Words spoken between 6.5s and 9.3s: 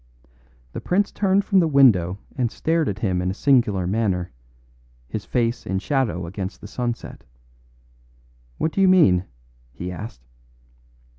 the sunset. "What do you mean?"